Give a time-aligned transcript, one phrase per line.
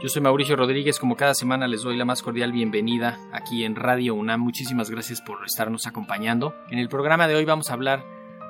[0.00, 3.74] yo soy Mauricio Rodríguez, como cada semana les doy la más cordial bienvenida aquí en
[3.74, 4.40] Radio UNAM.
[4.40, 6.54] Muchísimas gracias por estarnos acompañando.
[6.70, 8.04] En el programa de hoy vamos a hablar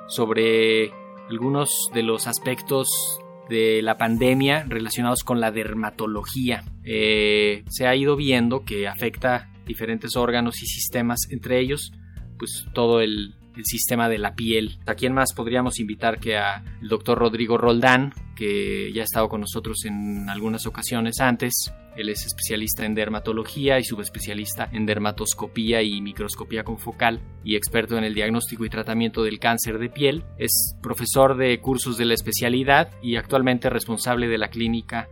[0.07, 0.91] sobre
[1.27, 6.63] algunos de los aspectos de la pandemia relacionados con la dermatología.
[6.83, 11.91] Eh, se ha ido viendo que afecta diferentes órganos y sistemas, entre ellos
[12.37, 14.79] pues todo el el sistema de la piel.
[14.85, 19.27] ¿A quién más podríamos invitar que a el doctor Rodrigo Roldán, que ya ha estado
[19.27, 21.73] con nosotros en algunas ocasiones antes?
[21.97, 28.05] Él es especialista en dermatología y subespecialista en dermatoscopía y microscopía confocal y experto en
[28.05, 30.23] el diagnóstico y tratamiento del cáncer de piel.
[30.37, 35.09] Es profesor de cursos de la especialidad y actualmente responsable de la clínica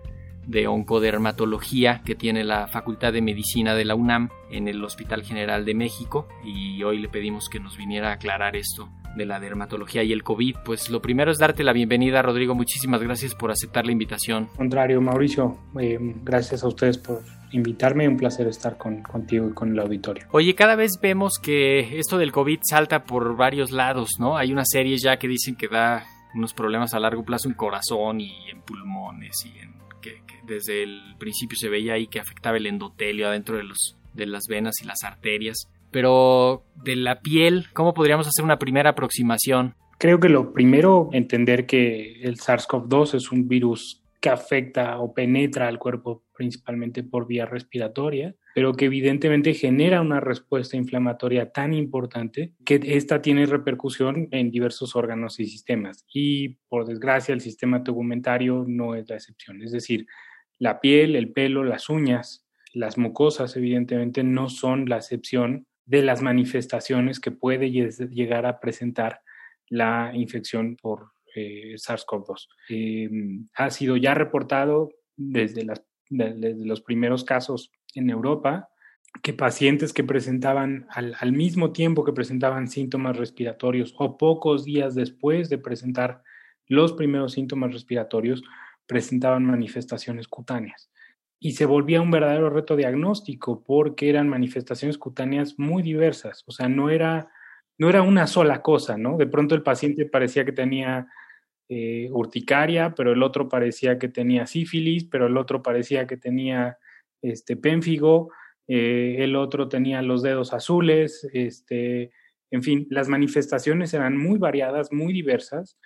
[0.48, 5.66] de oncodermatología que tiene la Facultad de Medicina de la UNAM en el Hospital General
[5.66, 10.04] de México y hoy le pedimos que nos viniera a aclarar esto de la dermatología
[10.04, 10.58] y el COVID.
[10.64, 12.56] Pues lo primero es darte la bienvenida, Rodrigo.
[12.56, 14.48] Muchísimas gracias por aceptar la invitación.
[14.56, 18.08] Contrario, Mauricio, eh, gracias a ustedes por invitarme.
[18.08, 20.28] Un placer estar con, contigo y con el auditorio.
[20.32, 24.38] Oye, cada vez vemos que esto del COVID salta por varios lados, ¿no?
[24.38, 28.22] Hay una serie ya que dicen que da unos problemas a largo plazo en corazón
[28.22, 29.87] y en pulmones y en
[30.46, 34.44] desde el principio se veía ahí que afectaba el endotelio adentro de, los, de las
[34.48, 35.68] venas y las arterias.
[35.92, 39.76] Pero de la piel, ¿cómo podríamos hacer una primera aproximación?
[39.98, 45.68] Creo que lo primero, entender que el SARS-CoV-2 es un virus que afecta o penetra
[45.68, 52.54] al cuerpo principalmente por vía respiratoria, pero que evidentemente genera una respuesta inflamatoria tan importante
[52.66, 56.06] que esta tiene repercusión en diversos órganos y sistemas.
[56.12, 59.62] Y por desgracia el sistema tegumentario no es la excepción.
[59.62, 60.08] Es decir,
[60.58, 66.22] la piel, el pelo, las uñas, las mucosas evidentemente no son la excepción de las
[66.22, 69.22] manifestaciones que puede llegar a presentar
[69.70, 72.48] la infección por eh, SARS-CoV-2.
[72.70, 75.66] Em, ha sido ya reportado desde,
[76.10, 78.70] los primeros casos en Europa
[79.24, 84.96] que pacientes que presentaban al, al, mismo tiempo que presentaban síntomas respiratorios o pocos días
[84.96, 86.22] después de presentar
[86.68, 88.44] los primeros síntomas respiratorios
[88.86, 90.90] presentaban manifestaciones cutáneas.
[91.40, 96.68] Y se volvía un verdadero reto diagnóstico porque eran manifestaciones cutáneas muy diversas, o sea,
[96.68, 97.30] no era,
[97.78, 99.18] no era una sola cosa, ¿no?
[99.18, 101.08] De pronto el paciente parecía que tenía
[101.70, 106.78] eh, urticaria, pero el otro parecía que tenía sífilis, pero el otro parecía que tenía
[107.22, 108.32] este, pénfigo,
[108.68, 112.12] eh, el otro tenía los dedos azules, este,
[112.52, 115.78] en fin, las manifestaciones eran muy variadas, muy diversas,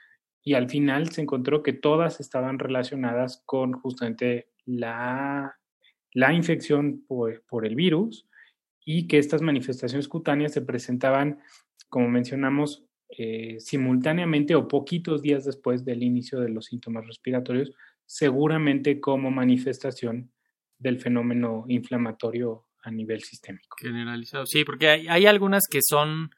[0.44, 5.58] y al final se encontró que todas estaban relacionadas con justamente la,
[6.14, 8.28] la infección por, por, el virus
[8.86, 11.40] y que estas manifestaciones cutáneas se presentaban,
[11.90, 12.86] como mencionamos,
[13.18, 17.72] eh, simultáneamente o poquitos días después del inicio de los síntomas respiratorios,
[18.06, 20.32] seguramente como manifestación
[20.78, 23.78] del fenómeno inflamatorio a nivel sistémico.
[23.80, 26.32] Generalizado, sí, porque hay, algunas que son,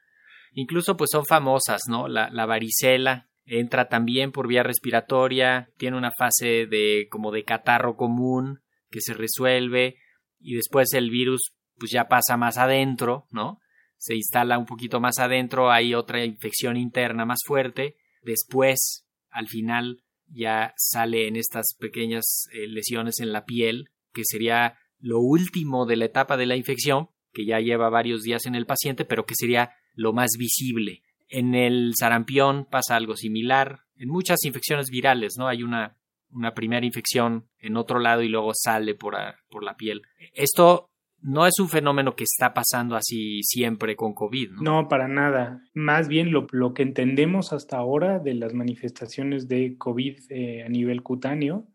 [0.52, 2.08] incluso pues son famosas, ¿no?
[2.08, 7.96] La, la varicela, entra también por vía respiratoria, tiene una fase de como de catarro
[7.96, 8.60] común
[8.90, 9.96] que se resuelve
[10.40, 13.60] y después el virus pues ya pasa más adentro, ¿no?
[14.04, 20.04] Se instala un poquito más adentro, hay otra infección interna más fuerte, después al final
[20.26, 25.96] ya sale en estas pequeñas eh, lesiones en la piel, que sería lo último de
[25.96, 29.34] la etapa de la infección, que ya lleva varios días en el paciente, pero que
[29.34, 31.02] sería lo más visible.
[31.30, 33.86] En el sarampión pasa algo similar.
[33.96, 35.48] En muchas infecciones virales, ¿no?
[35.48, 35.96] Hay una,
[36.30, 39.16] una primera infección en otro lado y luego sale por,
[39.48, 40.02] por la piel.
[40.34, 40.90] Esto
[41.24, 44.50] no es un fenómeno que está pasando así siempre con COVID.
[44.52, 45.62] No, no para nada.
[45.74, 51.02] Más bien lo, que entendemos hasta ahora de las manifestaciones de COVID eh, a nivel
[51.02, 51.66] cutáneo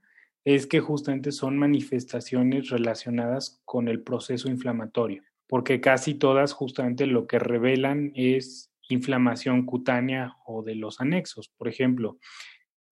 [0.46, 7.26] es que justamente son manifestaciones relacionadas con el proceso inflamatorio porque casi todas justamente lo
[7.26, 11.50] que revelan es inflamación cutánea o de los anexos.
[11.58, 12.20] Por ejemplo,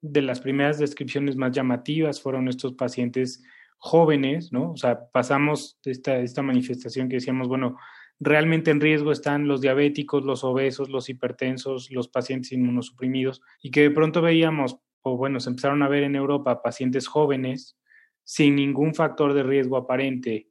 [0.01, 3.43] de las primeras descripciones más llamativas fueron estos pacientes
[3.77, 4.71] jóvenes, ¿no?
[4.71, 7.77] O sea, pasamos esta, esta manifestación que decíamos, bueno,
[8.19, 13.81] realmente en riesgo están los diabéticos, los obesos, los hipertensos, los pacientes inmunosuprimidos, y que
[13.81, 17.77] de pronto veíamos, o bueno, se empezaron a ver en Europa pacientes jóvenes
[18.23, 20.49] sin ningún factor de riesgo aparente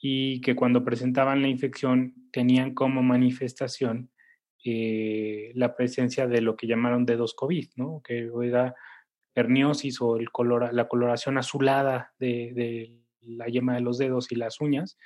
[0.00, 4.10] y que cuando presentaban la infección tenían como manifestación
[4.64, 8.02] eh, la presencia de lo que llamaron dedos COVID, ¿no?
[8.04, 8.74] que era
[9.36, 14.34] perniosis o el color, la coloración azulada de, de la yema de los dedos y
[14.34, 14.96] las uñas,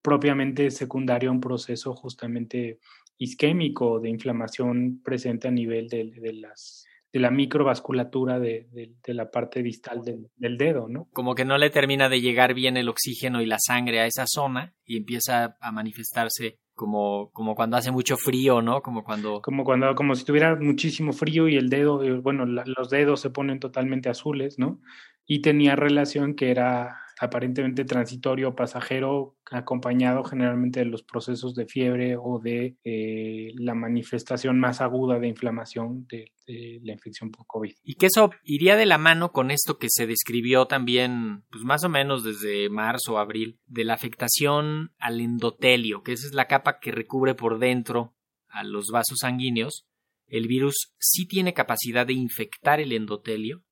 [0.00, 2.78] propiamente secundario a un proceso justamente
[3.18, 9.32] isquémico de inflamación presente a nivel de, de las de la microvasculatura de, de, la
[9.32, 11.08] parte distal del, del, dedo, ¿no?
[11.12, 14.26] Como que no le termina de llegar bien el oxígeno y la sangre a esa
[14.28, 18.80] zona y empieza a manifestarse como, como cuando hace mucho frío, ¿no?
[18.80, 19.42] Como cuando...
[19.42, 23.20] Como cuando, como si tuviera muchísimo frío y el dedo, eh, bueno, la, los dedos
[23.20, 24.80] se ponen totalmente azules, ¿no?
[25.26, 32.16] Y tenía relación que era aparentemente transitorio, pasajero, acompañado generalmente de los procesos de fiebre
[32.16, 37.74] o de eh, la manifestación más aguda de inflamación de, de, la infección por COVID.
[37.84, 41.84] Y que eso iría de la mano con esto que se describió también, pues más
[41.84, 46.46] o menos desde marzo o abril, de la afectación al endotelio, que esa es la
[46.46, 48.14] capa que recubre por dentro
[48.48, 49.86] a los vasos sanguíneos.
[50.26, 53.62] El virus sí tiene capacidad de infectar el endotelio,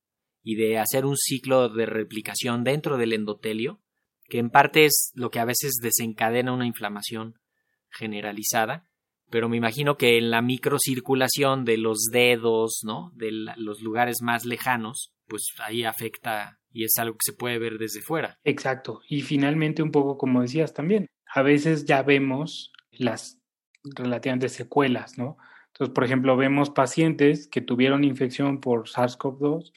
[0.42, 3.80] y de hacer un ciclo de replicación dentro del endotelio,
[4.28, 7.38] que en parte es lo que a veces desencadena una inflamación
[7.90, 8.84] generalizada,
[9.30, 13.12] pero me imagino que en la microcirculación de los dedos, ¿no?
[13.14, 17.78] De los lugares más lejanos, pues ahí afecta y es algo que se puede ver
[17.78, 18.38] desde fuera.
[18.44, 19.00] Exacto.
[19.08, 23.38] Y finalmente un poco como decías también, a veces ya vemos las
[23.84, 25.36] relativamente secuelas, ¿no?
[25.68, 29.72] Entonces, por ejemplo, vemos pacientes que tuvieron infección por SARS-CoV-2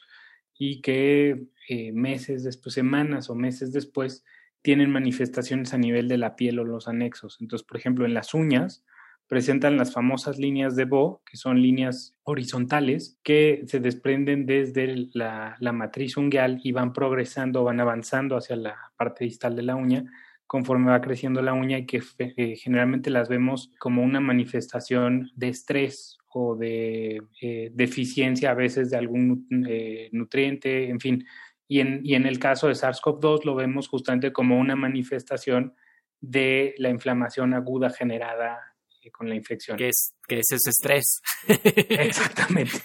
[0.63, 4.23] y que eh, meses después, semanas o meses después,
[4.61, 7.39] tienen manifestaciones a nivel de la piel o los anexos.
[7.41, 8.83] Entonces, por ejemplo, en las uñas
[9.25, 15.57] presentan las famosas líneas de Bo, que son líneas horizontales que se desprenden desde la,
[15.59, 20.05] la matriz ungueal y van progresando, van avanzando hacia la parte distal de la uña
[20.45, 25.47] conforme va creciendo la uña y que eh, generalmente las vemos como una manifestación de
[25.47, 31.25] estrés o de eh, deficiencia a veces de algún eh, nutriente, en fin.
[31.67, 35.73] Y en, y en el caso de SARS-CoV-2 lo vemos justamente como una manifestación
[36.19, 38.59] de la inflamación aguda generada
[39.03, 39.77] eh, con la infección.
[39.77, 41.21] Que es, que es ese estrés.
[41.47, 42.77] Exactamente.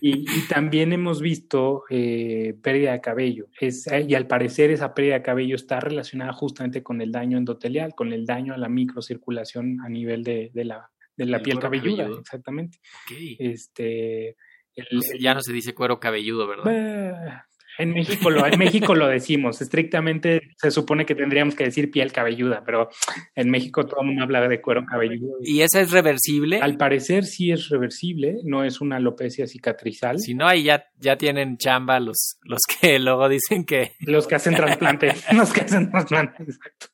[0.00, 3.48] Y, y, también hemos visto eh, pérdida de cabello.
[3.60, 7.94] Es, y al parecer esa pérdida de cabello está relacionada justamente con el daño endotelial,
[7.94, 12.04] con el daño a la microcirculación a nivel de, de la de la piel cabelluda,
[12.04, 12.20] cabelludo.
[12.20, 12.78] exactamente.
[13.04, 13.36] Okay.
[13.38, 14.36] Este,
[14.74, 17.44] el, el, ya no se dice cuero cabelludo, ¿verdad?
[17.78, 22.12] En México, lo, en México lo decimos, estrictamente se supone que tendríamos que decir piel
[22.12, 22.90] cabelluda, pero
[23.34, 25.38] en México todo el mundo habla de cuero cabelludo.
[25.42, 26.60] ¿Y esa es reversible?
[26.60, 30.18] Al parecer sí es reversible, no es una alopecia cicatrizal.
[30.20, 33.92] Si no, ahí ya, ya tienen chamba los, los que luego dicen que...
[34.00, 36.86] Los que hacen trasplante, los que hacen trasplante, exacto.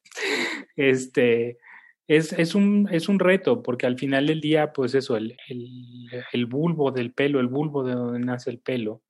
[0.76, 1.59] Este,
[2.08, 6.08] es, es, un, es un reto, porque al final del día, pues eso, el, el,
[6.32, 9.02] el bulbo del pelo, el bulbo de donde nace el pelo,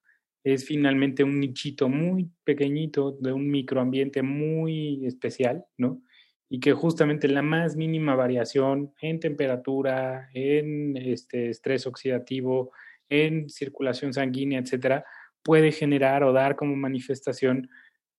[0.42, 6.02] es finalmente un nichito muy pequeñito de un microambiente muy especial, ¿no?
[6.48, 12.72] Y que justamente la más mínima variación en temperatura, en este estrés oxidativo,
[13.08, 15.04] en circulación sanguínea, etcétera,
[15.44, 17.68] puede generar o dar como manifestación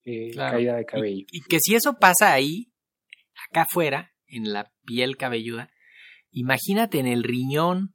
[0.04, 0.56] eh, claro.
[0.56, 1.26] caída de cabello.
[1.30, 2.72] Y, y, que si eso pasa ahí,
[3.50, 5.70] acá afuera, en la piel cabelluda,
[6.30, 7.94] imagínate en el riñón,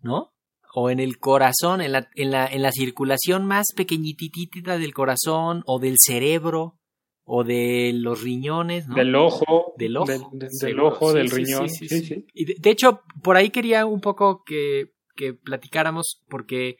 [0.00, 0.32] ¿no?
[0.74, 5.62] o en el corazón, en la, en la, en la circulación más pequeñititita del corazón
[5.66, 6.78] o del cerebro
[7.24, 8.94] o de los riñones, ¿no?
[8.94, 9.74] Del ojo.
[9.76, 10.06] Del ojo.
[10.06, 11.68] Del, del, del ojo, sí, del sí, riñón.
[11.68, 16.78] Sí, sí, Y de, de, hecho, por ahí quería un poco que, que platicáramos porque,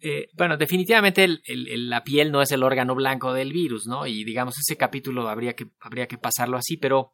[0.00, 4.06] eh, bueno, definitivamente el, el, la piel no es el órgano blanco del virus, ¿no?
[4.06, 7.12] Y digamos, ese capítulo habría que, habría que pasarlo así, pero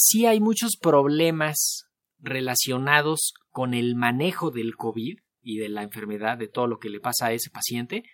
[0.00, 1.84] sí hay muchos problemas
[2.18, 7.00] relacionados con el manejo del COVID y de la enfermedad, de todo lo que le
[7.00, 8.04] pasa a ese paciente,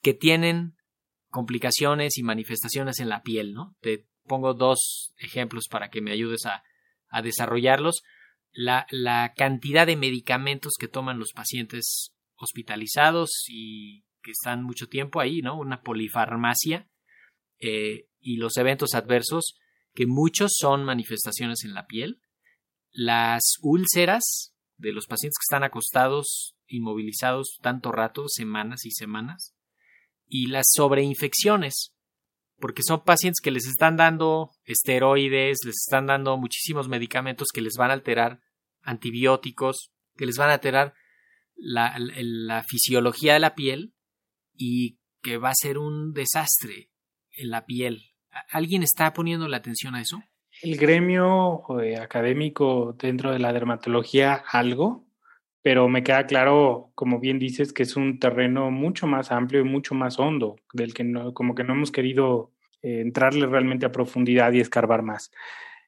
[0.00, 0.76] que tienen
[1.28, 3.76] complicaciones y manifestaciones en la piel, ¿no?
[3.80, 6.62] Te pongo dos ejemplos para que me ayudes a,
[7.22, 8.02] desarrollarlos.
[8.52, 15.20] La, la, cantidad de medicamentos que toman los pacientes hospitalizados y que están mucho tiempo
[15.20, 15.58] ahí, ¿no?
[15.58, 16.88] Una polifarmacia
[17.58, 19.56] eh, y los eventos adversos
[19.96, 22.20] que muchos son manifestaciones en la piel.
[22.92, 29.56] Las úlceras de los pacientes que están acostados, inmovilizados tanto rato, semanas y semanas.
[30.28, 31.94] Y las sobreinfecciones,
[32.58, 37.74] porque son pacientes que les están dando esteroides, les están dando muchísimos medicamentos que les
[37.76, 38.40] van a alterar
[38.82, 40.94] antibióticos, que les van a alterar
[41.56, 43.94] la, la, fisiología de la piel
[44.54, 46.90] y que va a ser un desastre
[47.32, 48.15] en la piel.
[48.50, 50.22] ¿Alguien está poniendo la atención a eso?
[50.62, 55.04] El gremio eh, académico dentro de la dermatología algo,
[55.62, 59.64] pero me queda claro, como bien dices, que es un terreno mucho más amplio y
[59.64, 62.52] mucho más hondo, del que no, como que no hemos querido
[62.82, 65.30] eh, entrarle realmente a profundidad y escarbar más.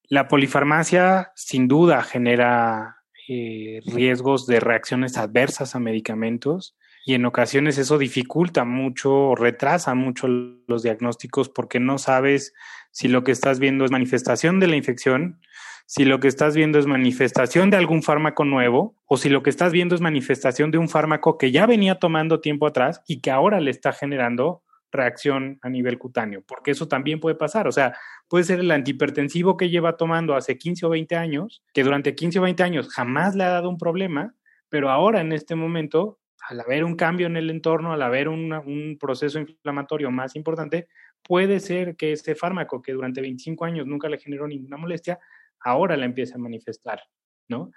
[0.05, 6.77] La polifarmacia sin duda genera eh, riesgos de reacciones adversas a medicamentos
[7.08, 12.52] y en ocasiones eso dificulta mucho o retrasa mucho los diagnósticos porque no sabes
[12.90, 15.40] si lo que estás viendo es manifestación de la infección,
[15.86, 19.48] si lo que estás viendo es manifestación de algún fármaco nuevo o si lo que
[19.48, 23.30] estás viendo es manifestación de un fármaco que ya venía tomando tiempo atrás y que
[23.30, 24.62] ahora le está generando
[24.92, 27.68] reacción a nivel cutáneo, porque eso también puede pasar.
[27.68, 27.96] O sea,
[28.28, 32.40] puede ser el antihipertensivo que lleva tomando hace 15 o 20 años, que durante 15
[32.40, 34.34] o 20 años jamás le ha dado un problema,
[34.68, 36.18] pero ahora en este momento,
[36.49, 40.88] al haber un cambio en el entorno, al haber un proceso inflamatorio más importante,
[41.23, 45.18] puede ser que ese fármaco que durante 25 años nunca le generó ninguna molestia,
[45.61, 47.00] ahora la empiece a manifestar,
[47.49, 47.71] ¿no?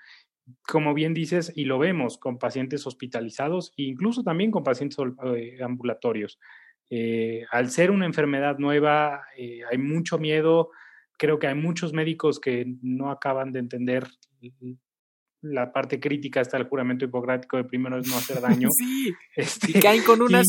[0.67, 4.97] Como bien dices, y lo vemos con pacientes hospitalizados e incluso también con pacientes
[5.35, 6.39] eh, ambulatorios.
[6.89, 10.71] Eh, al ser una enfermedad nueva, eh, hay mucho miedo.
[11.17, 14.07] Creo que hay muchos médicos que no acaban de entender
[15.41, 18.67] la parte crítica está el juramento hipocrático de primero es no hacer daño.
[18.81, 20.47] Sí, este, y caen con unas,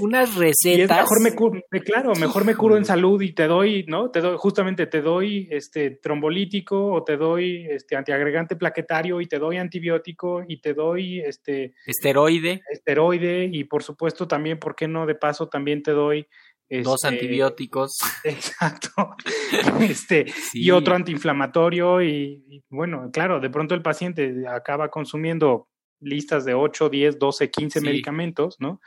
[0.00, 0.98] unas recetas.
[0.98, 4.10] mejor me curo, claro, mejor me curo en salud y te doy, ¿no?
[4.10, 9.38] Te doy, justamente te doy este trombolítico o te doy este antiagregante plaquetario y te
[9.38, 12.62] doy antibiótico y te doy este esteroide.
[12.70, 15.06] Esteroide y por supuesto también, ¿por qué no?
[15.06, 16.26] De paso también te doy
[16.68, 17.98] Dos este, antibióticos.
[18.24, 19.14] Exacto.
[19.80, 22.02] Este, Y otro antiinflamatorio.
[22.02, 25.68] Y, bueno, claro, de pronto el paciente acaba consumiendo
[26.00, 28.80] listas de 8, 10, 12, 15 medicamentos, ¿no?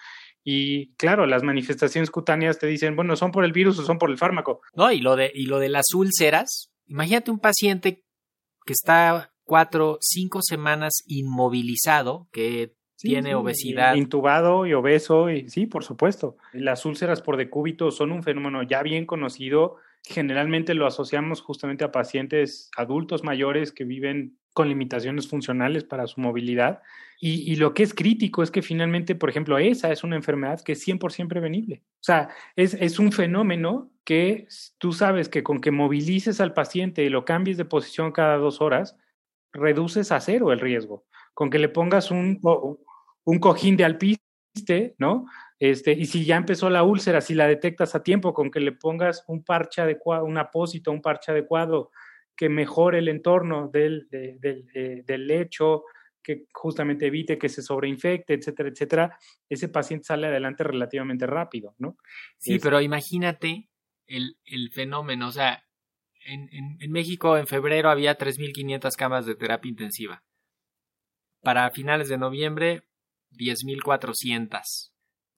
[0.43, 4.09] Y claro, las manifestaciones cutáneas te dicen, bueno, son por el virus o son por
[4.09, 4.62] el fármaco.
[4.74, 8.03] No, y lo de, y lo de las úlceras, imagínate un paciente
[8.65, 13.96] que está cuatro, cinco semanas inmovilizado, que tiene obesidad.
[13.96, 16.38] Intubado y obeso, y sí, por supuesto.
[16.53, 19.77] Las úlceras por decúbito son un fenómeno ya bien conocido.
[20.03, 26.20] Generalmente lo asociamos justamente a pacientes adultos mayores que viven con limitaciones funcionales para su
[26.20, 26.82] movilidad.
[27.22, 30.72] Y, lo que es crítico es que finalmente, por ejemplo, esa es una enfermedad que
[30.72, 31.84] es 100% prevenible.
[31.96, 37.03] O sea, es, es un fenómeno que tú sabes que con que movilices al paciente
[37.03, 38.96] y lo cambies de posición cada dos horas,
[39.51, 41.06] reduces a cero el riesgo.
[41.34, 42.39] Con que le pongas un,
[43.29, 45.27] un cojín de alpiste, ¿no?
[45.59, 48.71] Este, y si ya empezó la úlcera, si la detectas a tiempo, con que le
[48.71, 51.91] pongas un parche adecuado, un apósito, un parche adecuado
[52.36, 55.83] que mejore el entorno del, del lecho,
[56.24, 59.17] que justamente evite que se sobreinfecte, etcétera, etcétera,
[59.48, 61.98] ese paciente sale adelante relativamente rápido, ¿no?
[62.38, 63.69] Sí, pero imagínate
[64.07, 65.63] el, el, fenómeno, o sea,
[66.25, 70.24] en, en, en México en febrero había 3.500 camas de terapia intensiva.
[71.41, 72.88] Para finales de noviembre
[73.38, 74.91] 10.400.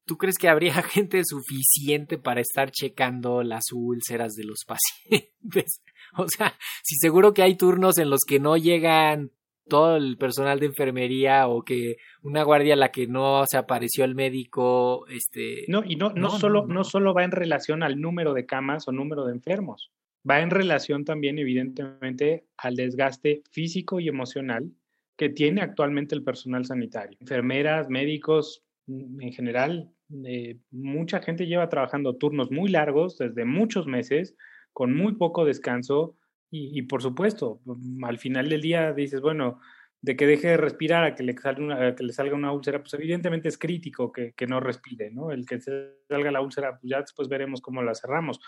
[0.05, 5.81] ¿Tú crees que habría gente suficiente para estar checando las úlceras de los pacientes?
[6.17, 9.31] O sea, si seguro que hay turnos en los que no llegan
[9.69, 14.03] todo el personal de enfermería o que una guardia a la que no se apareció
[14.03, 18.33] el médico, este No, y no no, solo no, solo va en relación al número
[18.33, 19.91] de camas o número de enfermos,
[20.29, 24.73] va en relación también evidentemente al desgaste físico y emocional
[25.21, 27.15] que tiene actualmente el personal sanitario.
[27.19, 29.91] Enfermeras, médicos, mm, en general,
[30.25, 34.35] eh, mucha gente lleva trabajando turnos muy largos, desde muchos meses,
[34.73, 36.17] con muy poco descanso
[36.49, 39.59] y, por supuesto, mm, al final del día dices, bueno,
[40.01, 42.79] de que deje de respirar a que le salga una, que le salga una úlcera,
[42.79, 45.29] pues evidentemente es crítico que, que no respire, ¿no?
[45.31, 48.39] El que salga la úlcera, pues ya después veremos cómo la cerramos.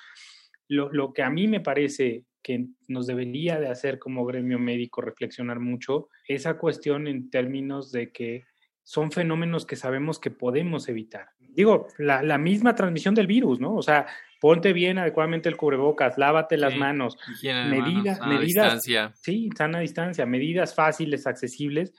[0.68, 5.02] Lo, lo, que a mí me parece que nos debería de hacer como gremio médico
[5.02, 8.44] reflexionar mucho esa cuestión en términos de que
[8.84, 11.30] son fenómenos que sabemos que podemos evitar.
[11.40, 13.76] Digo, la, la misma transmisión del virus, ¿no?
[13.76, 14.08] O sea,
[14.42, 19.12] ponte bien adecuadamente el cubrebocas, lávate las manos, medidas, medidas, distancia.
[19.16, 21.94] sí, sana distancia, medidas fáciles, accesibles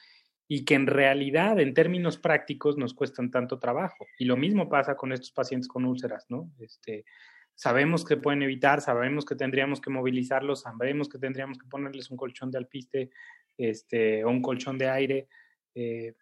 [0.47, 4.07] y que en realidad, en términos prácticos, nos cuestan tanto trabajo.
[4.19, 6.51] Y lo mismo pasa con estos pacientes con úlceras, ¿no?
[6.59, 7.07] Este,
[7.55, 12.17] sabemos que pueden evitar, sabemos que tendríamos que movilizarlos, sabemos que tendríamos que ponerles un
[12.17, 13.11] colchón de alpiste
[13.57, 15.29] este, o un colchón de aire.
[15.75, 16.15] Eh,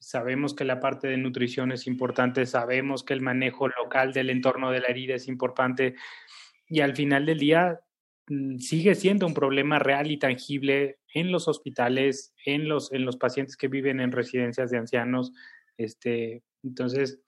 [0.00, 4.70] sabemos que la parte de nutrición es importante, sabemos que el manejo local del entorno
[4.70, 5.94] de la herida es importante
[6.68, 7.80] y al final del día
[8.28, 13.16] mm, sigue siendo un problema real y tangible en los hospitales, en los, en los
[13.16, 15.32] pacientes que viven en residencias de ancianos.
[15.76, 17.20] Este, entonces,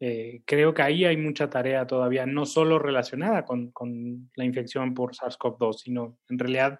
[0.00, 4.94] eh, creo que ahí hay mucha tarea todavía, no solo relacionada con, con la infección
[4.94, 6.78] por SARS-CoV-2, sino en realidad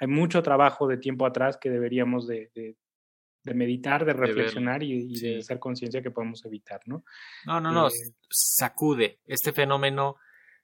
[0.00, 5.38] hay mucho trabajo de tiempo atrás que deberíamos de, de, meditar, de reflexionar y, de
[5.38, 7.04] hacer conciencia que podemos evitar, ¿no?
[7.46, 7.92] No, no, no, eh,
[8.28, 10.16] sacude, este fenómeno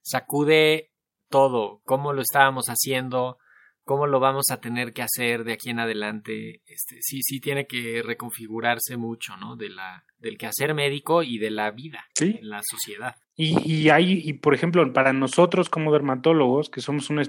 [0.02, 0.90] sacude
[1.30, 3.38] todo, cómo lo estábamos haciendo,
[3.84, 7.66] cómo lo vamos a tener que hacer de aquí en adelante, este, sí, sí tiene
[7.66, 9.56] que reconfigurarse mucho, ¿no?
[9.56, 13.16] De la, del quehacer médico y de la vida en la sociedad.
[13.34, 17.22] Y, y hay, y por ejemplo, para nosotros como dermatólogos, que somos una,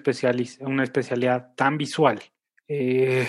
[0.59, 2.21] una especialidad tan visual,
[2.67, 3.27] eh,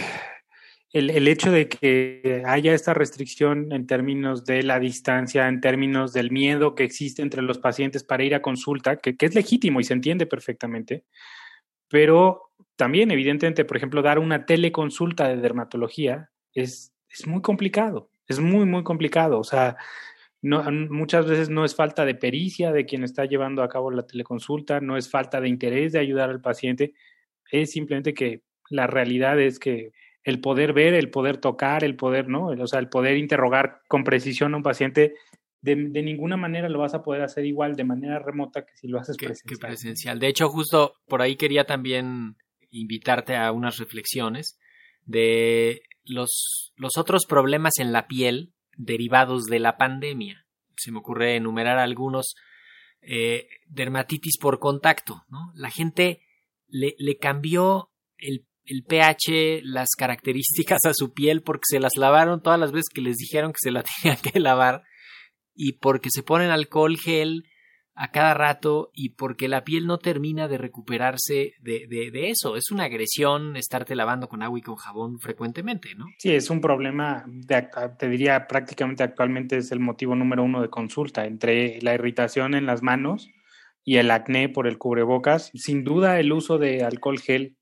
[0.92, 6.12] el, el, hecho de que haya esta restricción en términos de la distancia, en términos
[6.12, 9.80] del miedo que existe entre los pacientes para ir a consulta, que, que es legítimo
[9.80, 11.04] y se entiende perfectamente,
[11.88, 12.43] pero
[12.76, 18.64] también, evidentemente, por ejemplo, dar una teleconsulta de dermatología es, es muy complicado, es muy,
[18.66, 19.38] muy complicado.
[19.38, 19.76] O sea,
[20.42, 24.06] no, muchas veces no es falta de pericia de quien está llevando a cabo la
[24.06, 26.94] teleconsulta, no es falta de interés de ayudar al paciente,
[27.50, 29.92] es simplemente que la realidad es que
[30.24, 32.46] el poder ver, el poder tocar, el poder, ¿no?
[32.46, 35.14] O sea, el poder interrogar con precisión a un paciente
[35.60, 38.88] de, de, ninguna manera lo vas a poder hacer igual de manera remota que si
[38.88, 39.48] lo haces presencial.
[39.48, 40.18] Que presencial.
[40.18, 42.36] De hecho, justo por ahí quería también
[42.74, 44.58] invitarte a unas reflexiones
[45.04, 50.46] de los, los otros problemas en la piel derivados de la pandemia.
[50.76, 52.34] Se me ocurre enumerar algunos.
[53.06, 55.52] Eh, dermatitis por contacto, ¿no?
[55.54, 56.22] La gente
[56.68, 62.40] le, le cambió el, el, pH, las características a su piel porque se las lavaron
[62.40, 64.84] todas las veces que les dijeron que se la tenían que lavar
[65.54, 67.44] y porque se ponen alcohol gel
[67.96, 72.56] a cada rato y porque la piel no termina de recuperarse de, de, eso.
[72.56, 76.06] Es una agresión estarte lavando con agua y con jabón frecuentemente, ¿no?
[76.18, 77.24] Sí, es un problema,
[77.98, 82.66] te diría prácticamente actualmente es el motivo número uno de consulta entre la irritación en
[82.66, 83.30] las manos
[83.84, 85.52] y el acné por el cubrebocas.
[85.54, 87.56] Sin duda el uso de alcohol gel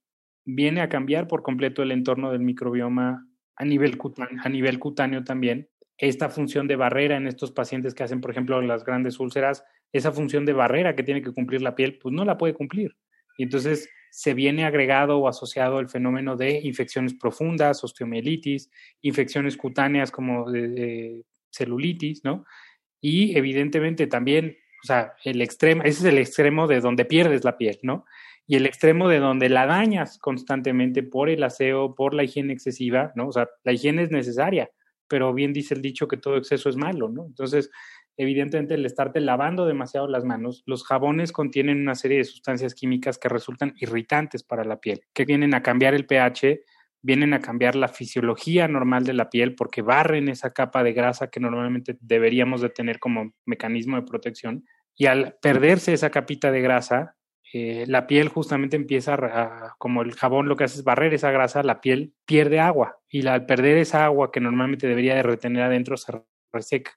[0.44, 3.98] viene a cambiar por completo el entorno del microbioma a nivel,
[4.42, 5.68] a nivel cutáneo también
[5.98, 10.12] esta función de barrera en estos pacientes que hacen, por ejemplo, las grandes úlceras, esa
[10.12, 12.96] función de barrera que tiene que cumplir la piel, pues no la puede cumplir.
[13.36, 20.10] Y entonces se viene agregado o asociado el fenómeno de infecciones profundas, osteomielitis, infecciones cutáneas
[20.10, 20.46] como
[21.50, 22.44] celulitis, ¿no?
[23.00, 27.56] Y evidentemente también, o sea, el extremo, ese es el extremo de donde pierdes la
[27.56, 28.04] piel, ¿no?
[28.46, 33.12] Y el extremo de donde la dañas constantemente por el aseo, por la higiene excesiva,
[33.14, 33.28] ¿no?
[33.28, 34.70] O sea, la higiene es necesaria,
[35.08, 37.24] pero bien dice el dicho que todo exceso es malo, ¿no?
[37.24, 37.70] Entonces,
[38.16, 43.18] evidentemente, el estarte lavando demasiado las manos, los jabones contienen una serie de sustancias químicas
[43.18, 46.60] que resultan irritantes para la piel, que vienen a cambiar el pH,
[47.02, 51.28] vienen a cambiar la fisiología normal de la piel porque barren esa capa de grasa
[51.28, 54.64] que normalmente deberíamos de tener como mecanismo de protección.
[54.96, 57.16] Y al perderse esa capita de grasa,
[57.52, 61.30] eh, la piel justamente empieza a, como el jabón lo que hace es barrer esa
[61.30, 65.64] grasa, la piel pierde agua y al perder esa agua que normalmente debería de retener
[65.64, 66.12] adentro se
[66.52, 66.92] reseca.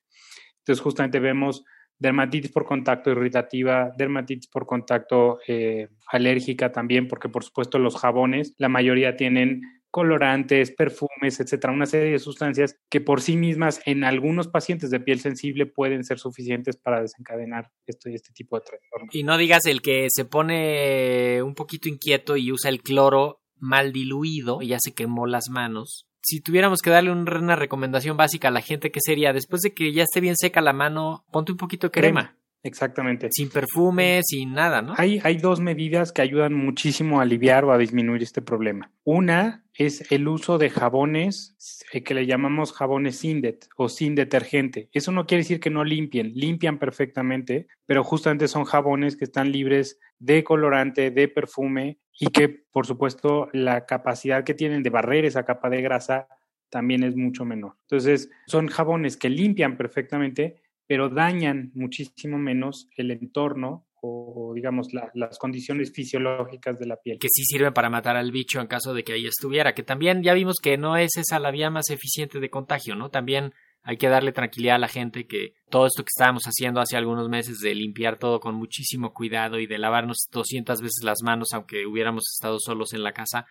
[0.65, 1.63] Entonces justamente vemos
[1.99, 8.55] dermatitis por contacto irritativa, dermatitis por contacto eh, alérgica también, porque por supuesto los jabones,
[8.57, 14.03] la mayoría tienen colorantes, perfumes, etcétera, una serie de sustancias que por sí mismas en
[14.03, 19.07] algunos pacientes de piel sensible pueden ser suficientes para desencadenar este, este tipo de trastorno.
[19.13, 23.93] Y no digas el que se pone un poquito inquieto y usa el cloro mal
[23.93, 26.07] diluido y ya se quemó las manos.
[26.27, 29.31] Si tuviéramos que darle una recomendación básica a la gente, ¿qué sería?
[29.31, 32.35] Después de que ya esté bien seca la mano, ponte un poquito de crema.
[32.65, 33.29] Exactamente.
[33.31, 34.95] Sin perfume, sin nada, ¿no?
[34.97, 38.91] Hay, hay dos medidas que ayudan muchísimo a aliviar o a disminuir este problema.
[39.03, 41.55] Una es el uso de jabones
[41.93, 44.89] eh, que le llamamos jabones sin det o sin detergente.
[44.93, 49.51] Eso no quiere decir que no limpien, limpian perfectamente, pero justamente son jabones que están
[49.51, 55.25] libres de colorante, de perfume y que, por supuesto, la capacidad que tienen de barrer
[55.25, 56.27] esa capa de grasa
[56.71, 57.75] también es mucho menor.
[57.81, 65.39] Entonces, son jabones que limpian perfectamente, pero dañan muchísimo menos el entorno o, digamos, las
[65.39, 67.17] condiciones fisiológicas de la piel.
[67.19, 70.21] Que sí sirven para matar al bicho en caso de que ahí estuviera, que también
[70.21, 73.09] ya vimos que no es esa la vía más eficiente de contagio, ¿no?
[73.09, 76.97] También hay que darle tranquilidad a la gente que todo esto que estábamos haciendo hace
[76.97, 81.49] algunos meses de limpiar todo con muchísimo cuidado y de lavarnos 200 veces las manos
[81.53, 83.45] aunque hubiéramos estado solos en la casa,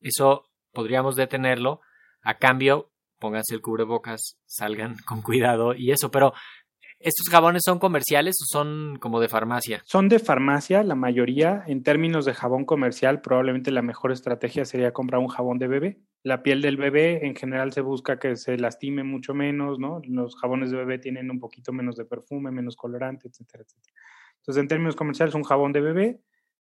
[0.00, 1.80] eso podríamos detenerlo.
[2.22, 6.32] A cambio, pónganse el cubrebocas, salgan con cuidado y eso, pero
[7.04, 9.82] ¿Estos jabones son comerciales o son como de farmacia?
[9.84, 11.64] Son de farmacia, la mayoría.
[11.66, 16.00] En términos de jabón comercial, probablemente la mejor estrategia sería comprar un jabón de bebé.
[16.22, 20.00] La piel del bebé en general se busca que se lastime mucho menos, ¿no?
[20.04, 23.94] Los jabones de bebé tienen un poquito menos de perfume, menos colorante, etcétera, etcétera.
[24.36, 26.20] Entonces, en términos comerciales, un jabón de bebé.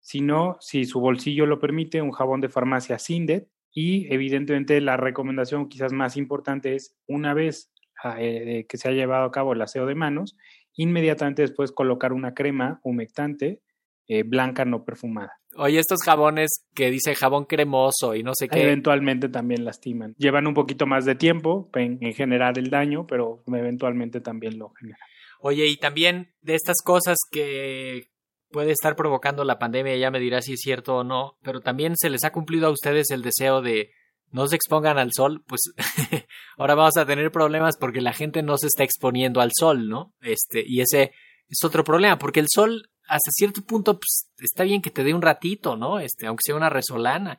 [0.01, 3.51] Si no, si su bolsillo lo permite, un jabón de farmacia Sindet.
[3.73, 7.75] Y evidentemente la recomendación quizás más importante es una vez
[8.19, 10.37] eh, que se ha llevado a cabo el aseo de manos,
[10.75, 13.61] inmediatamente después colocar una crema humectante
[14.07, 15.33] eh, blanca no perfumada.
[15.57, 18.63] Oye, estos jabones que dice jabón cremoso y no sé qué.
[18.63, 20.15] Eventualmente también lastiman.
[20.19, 25.01] Llevan un poquito más de tiempo en, generar el daño, pero eventualmente también lo generan.
[25.41, 28.09] Oye, y también de estas cosas que
[28.51, 31.95] puede estar provocando la pandemia, ya me dirá si es cierto o no, pero también
[31.97, 33.91] se les ha cumplido a ustedes el deseo de
[34.35, 35.61] no se expongan al sol, pues
[36.59, 40.13] ahora vamos a tener problemas porque la gente no se está exponiendo al sol, ¿no?
[40.23, 41.13] Este, y ese
[41.49, 45.15] es otro problema, porque el sol hasta cierto punto pues, está bien que te dé
[45.15, 46.01] un ratito, ¿no?
[46.01, 47.39] Este, aunque sea una resolana,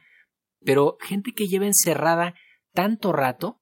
[0.64, 2.34] pero gente que lleva encerrada
[2.72, 3.60] tanto rato,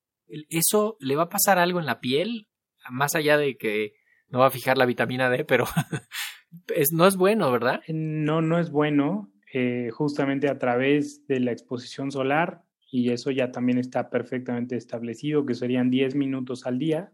[0.50, 2.50] eso le va a pasar algo en la piel,
[2.92, 3.94] más allá de que
[4.28, 5.66] no va a fijar la vitamina D, pero
[6.92, 7.82] no es bueno, ¿verdad?
[7.88, 9.32] No, no es bueno.
[9.56, 12.64] Eh, justamente a través de la exposición solar
[12.94, 17.12] y eso ya también está perfectamente establecido, que serían 10 minutos al día.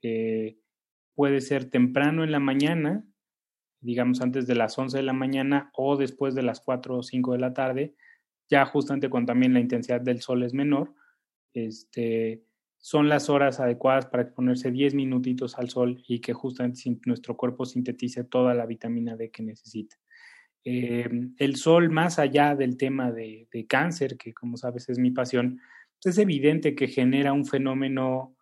[0.00, 0.60] Eh,
[1.16, 3.04] puede ser temprano en la mañana,
[3.80, 7.32] digamos antes de las 11 de la mañana o después de las 4 o 5
[7.32, 7.96] de la tarde,
[8.48, 10.94] ya justamente cuando también la intensidad del sol es menor.
[11.52, 12.44] Este,
[12.76, 17.64] son las horas adecuadas para exponerse 10 minutitos al sol y que justamente nuestro cuerpo
[17.64, 19.96] sintetice toda la vitamina D que necesita.
[20.70, 25.62] Eh, el sol, más allá del tema de, cáncer, que como sabes es mi pasión,
[26.02, 28.36] pues es evidente que genera un fenómeno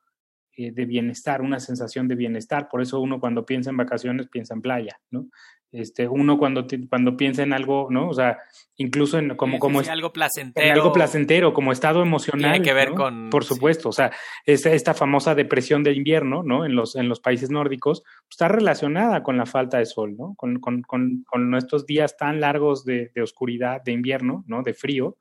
[0.57, 2.69] eh, de bienestar, una sensación de bienestar.
[2.69, 5.27] Por eso uno cuando piensa en vacaciones piensa en playa, ¿no?
[5.73, 8.09] Este, uno cuando, cuando piensa en algo, ¿no?
[8.09, 8.39] O sea,
[8.77, 10.67] incluso en como, como algo placentero.
[10.67, 12.53] En algo placentero, como estado emocional.
[12.53, 13.29] Tiene que ver con.
[13.29, 14.11] Por supuesto, o sea,
[14.47, 16.65] esta, esta, famosa depresión de invierno, ¿no?
[16.65, 20.35] En los, en los países nórdicos, pues, está relacionada con la falta de sol, ¿no?
[20.37, 24.63] Con, con, con, con nuestros días tan largos de, de, oscuridad, de invierno, ¿no?
[24.63, 25.19] De frío.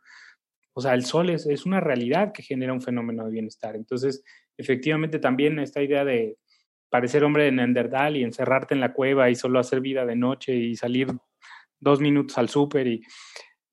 [0.77, 3.77] O sea, el sol es, es una realidad que genera un fenómeno de bienestar.
[3.77, 4.23] Entonces,
[4.57, 6.37] efectivamente, también esta idea de
[6.89, 10.53] parecer hombre de Neandertal y encerrarte en la cueva y solo hacer vida de noche
[10.53, 11.07] y salir
[11.79, 12.99] dos minutos al súper.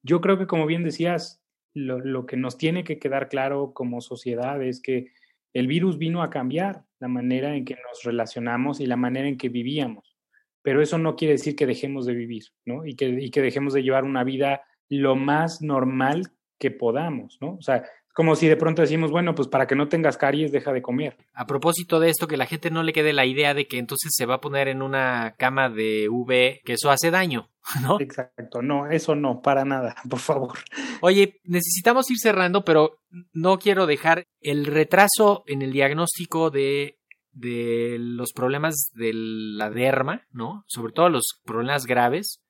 [0.05, 1.43] Yo creo que, como bien decías,
[1.75, 5.09] lo, lo, que nos tiene que quedar claro como sociedad es que
[5.55, 9.39] el virus vino a cambiar la manera en que nos relacionamos y la manera en
[9.39, 10.17] que vivíamos.
[10.63, 12.87] Pero eso no quiere decir que dejemos de vivir, ¿no?
[12.87, 16.31] Y que, y que dejemos de llevar una vida lo más normal
[16.63, 17.55] que podamos, ¿no?
[17.55, 17.83] O sea,
[18.15, 21.17] como si de pronto decimos, bueno, pues para que no tengas caries, deja de comer.
[21.35, 24.13] A propósito de esto, que la gente no le quede la idea de que entonces
[24.15, 27.51] se va a poner en una cama de UV, que eso hace daño,
[27.83, 28.01] ¿no?
[28.01, 30.57] Exacto, no, eso no, para nada, por favor.
[31.01, 33.01] Oye, necesitamos ir cerrando, pero
[33.33, 37.01] no quiero dejar el retraso en el diagnóstico de,
[37.33, 40.63] de los problemas de la derma, ¿no?
[40.69, 42.41] Sobre todo los problemas graves.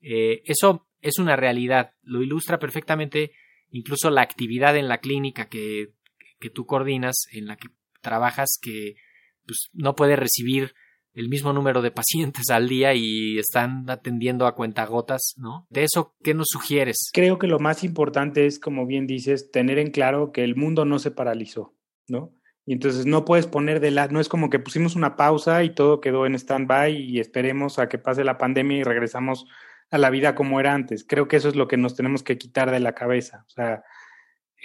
[0.00, 3.32] Eh, eso es una realidad, lo ilustra perfectamente
[3.70, 5.92] incluso la actividad en la clínica que,
[6.38, 7.68] que tú coordinas, en la que
[8.00, 8.96] trabajas, que
[9.46, 10.74] pues, no puede recibir
[11.14, 15.66] el mismo número de pacientes al día y están atendiendo a cuentagotas, ¿no?
[15.68, 17.10] De eso, ¿qué nos sugieres?
[17.12, 20.84] Creo que lo más importante es, como bien dices, tener en claro que el mundo
[20.84, 21.74] no se paralizó,
[22.06, 22.34] ¿no?
[22.64, 25.70] Y entonces no puedes poner de lado, no es como que pusimos una pausa y
[25.74, 29.46] todo quedó en stand-by y esperemos a que pase la pandemia y regresamos
[29.90, 31.04] a la vida como era antes.
[31.04, 33.44] Creo que eso es lo que nos tenemos que quitar de la cabeza.
[33.46, 33.84] O sea,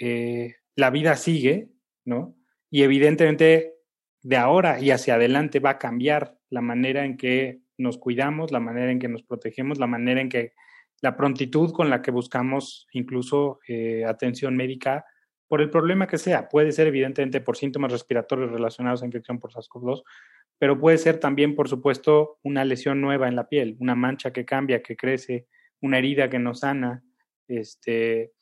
[0.00, 1.70] eh, la vida sigue,
[2.04, 2.36] ¿no?
[2.70, 3.74] Y evidentemente
[4.22, 8.60] de ahora y hacia adelante va a cambiar la manera en que nos cuidamos, la
[8.60, 10.52] manera en que nos protegemos, la manera en que
[11.00, 15.04] la prontitud con la que buscamos incluso eh, atención médica
[15.48, 16.48] por el problema que sea.
[16.48, 20.02] Puede ser evidentemente por síntomas respiratorios relacionados a infección por SARS-CoV-2,
[20.58, 24.44] pero puede ser también, por supuesto, una lesión nueva en la piel, una mancha que
[24.44, 25.46] cambia, que crece,
[25.80, 27.04] una herida que no sana,
[27.48, 28.32] este,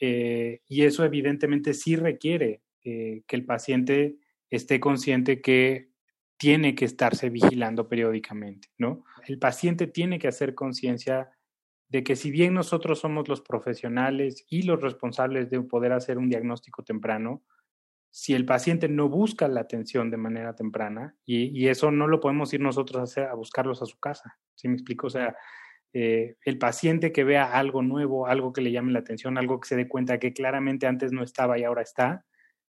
[0.00, 4.16] eh, y eso evidentemente sí requiere eh, que el paciente
[4.48, 5.90] esté consciente que
[6.38, 9.04] tiene que estarse vigilando periódicamente, ¿no?
[9.26, 11.30] El paciente tiene que hacer conciencia
[11.90, 16.28] de que si bien nosotros somos los profesionales y los responsables de poder hacer un
[16.28, 17.42] diagnóstico temprano,
[18.10, 22.52] si el paciente no busca la atención de manera temprana, y, eso no lo podemos
[22.54, 25.08] ir nosotros a, hacer, a buscarlos a su casa, ¿sí me explico?
[25.08, 25.36] O sea,
[25.92, 29.68] eh, el paciente que vea algo nuevo, algo que le llame la atención, algo que
[29.68, 32.24] se dé cuenta que claramente antes no estaba y ahora está,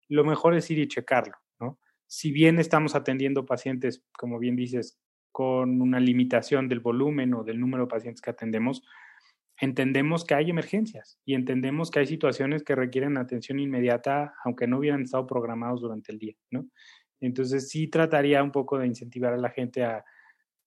[0.10, 1.80] lo mejor es ir y checarlo, ¿no?
[2.06, 5.00] Si bien estamos atendiendo pacientes, como bien dices,
[5.32, 8.84] con una limitación del volumen o del número de pacientes que atendemos,
[9.60, 14.80] entendemos que hay emergencias y entendemos que hay situaciones que requieren atención inmediata, aunque no
[14.80, 16.68] hubieran estado programados durante el día, ¿no?
[17.22, 20.04] Entonces sí trataría un poco de incentivar a la gente a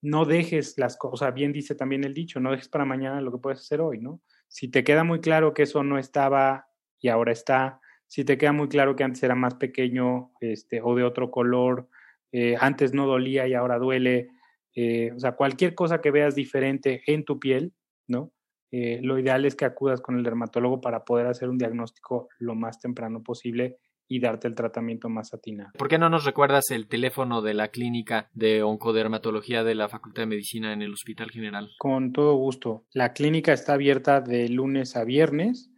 [0.01, 3.39] no dejes las cosas, bien dice también el dicho, no dejes para mañana lo que
[3.39, 4.21] puedes hacer hoy, ¿no?
[4.47, 6.69] Si te queda muy claro que eso no estaba
[7.01, 10.95] y ahora está, si te queda muy claro que antes era más pequeño este, o
[10.95, 11.89] de otro color,
[12.33, 14.29] eh, antes no dolía y ahora duele,
[14.75, 17.75] eh, o sea, cualquier cosa que veas diferente en tu piel,
[18.07, 18.33] ¿no?
[18.71, 22.55] Eh, lo ideal es que acudas con el dermatólogo para poder hacer un diagnóstico lo
[22.55, 23.79] más temprano posible
[24.09, 25.71] y darte el tratamiento más atinado.
[25.77, 30.23] ¿Por qué no nos recuerdas el teléfono de la clínica de oncodermatología de la Facultad
[30.23, 31.71] de Medicina en el Hospital General?
[31.79, 32.85] Con todo gusto.
[32.93, 35.71] La clínica está abierta de lunes a viernes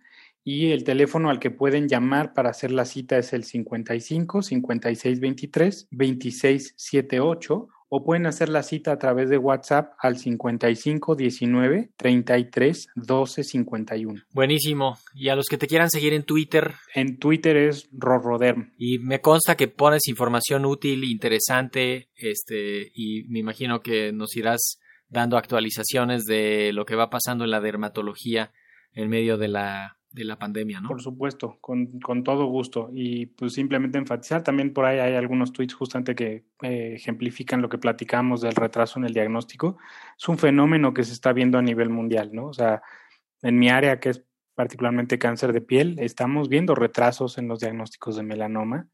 [0.45, 5.21] y el teléfono al que pueden llamar para hacer la cita es el 55 56
[5.21, 11.91] 23 26 78 o pueden hacer la cita a través de WhatsApp al 55 19
[11.97, 14.23] 33 12 51.
[14.33, 14.97] Buenísimo.
[15.13, 16.75] Y a los que te quieran seguir en Twitter.
[16.95, 18.73] En Twitter es Rorroderm.
[18.79, 24.79] Y me consta que pones información útil, interesante, este, y me imagino que nos irás
[25.09, 28.53] dando actualizaciones de lo que va pasando en la dermatología
[28.93, 30.89] en medio de la de la pandemia, ¿no?
[30.89, 32.91] Por supuesto, con, con, todo gusto.
[32.93, 37.69] Y pues simplemente enfatizar, también por ahí hay algunos tweets justamente que eh, ejemplifican lo
[37.69, 39.79] que platicamos del retraso en el diagnóstico.
[40.19, 42.47] Es un fenómeno que se está viendo a nivel mundial, ¿no?
[42.47, 42.83] O sea,
[43.43, 48.17] en mi área, que es particularmente cáncer de piel, estamos viendo retrasos en los diagnósticos
[48.17, 48.89] de melanoma,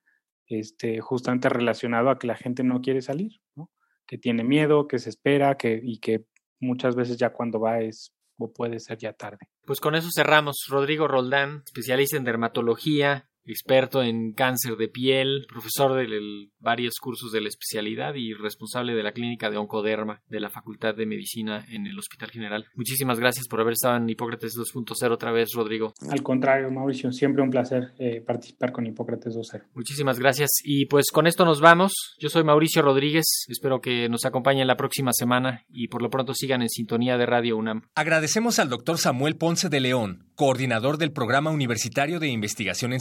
[0.46, 3.70] este, justamente relacionado a que la gente no quiere salir, ¿no?
[4.06, 6.26] Que tiene miedo, que se espera, que, y que
[6.60, 9.48] muchas veces ya cuando va es o puede ser ya tarde.
[9.64, 10.56] Pues con eso cerramos.
[10.68, 17.40] Rodrigo Roldán, especialista en dermatología, experto en cáncer de piel, profesor de varios cursos de
[17.40, 21.86] la especialidad y responsable de la clínica de Oncoderma de la Facultad de Medicina en
[21.86, 22.66] el Hospital General.
[22.74, 25.94] Muchísimas gracias por haber estado en Hipócrates 2.0 otra vez, Rodrigo.
[26.10, 29.62] Al contrario, Mauricio, siempre un placer eh, participar con Hipócrates 2.0.
[29.74, 31.92] Muchísimas gracias y pues con esto nos vamos.
[32.18, 36.34] Yo soy Mauricio Rodríguez, espero que nos acompañen la próxima semana y por lo pronto
[36.34, 37.82] sigan en sintonía de Radio UNAM.
[37.94, 43.00] Agradecemos al doctor Samuel Ponce de León, coordinador del Programa Universitario de Investigación en